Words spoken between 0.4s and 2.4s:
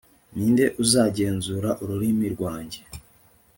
nde uzagenzura ururimi